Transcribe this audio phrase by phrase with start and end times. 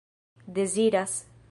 [0.47, 1.27] deziras